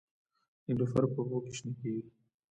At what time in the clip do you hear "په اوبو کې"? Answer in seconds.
1.13-1.51